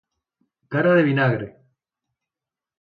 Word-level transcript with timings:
Cara 0.75 0.95
de 0.99 1.05
vinagre. 1.09 1.53